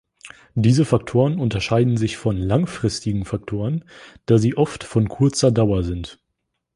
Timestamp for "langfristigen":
2.47-3.23